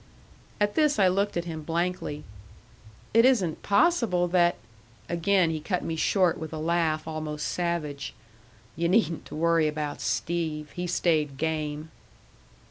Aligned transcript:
At 0.59 0.73
this 0.73 0.97
I 0.97 1.07
looked 1.07 1.37
at 1.37 1.45
him 1.45 1.61
blankly. 1.61 2.23
"It 3.13 3.23
isn't 3.23 3.61
possible 3.61 4.27
that" 4.29 4.55
Again 5.09 5.51
he 5.51 5.59
cut 5.59 5.83
me 5.83 5.95
short 5.95 6.39
with 6.39 6.51
a 6.51 6.57
laugh 6.57 7.07
almost 7.07 7.47
savage. 7.47 8.15
"You 8.75 8.89
needn't 8.89 9.25
to 9.27 9.35
worry 9.35 9.67
about 9.67 10.01
Steve. 10.01 10.71
He 10.71 10.87
stayed 10.87 11.37
game." 11.37 11.91